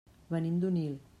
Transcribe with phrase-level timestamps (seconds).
[0.35, 0.99] Venim d'Onil.